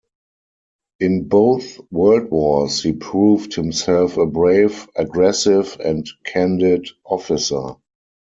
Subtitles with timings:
[0.99, 7.75] In both world wars, he proved himself a brave, aggressive, and candid officer.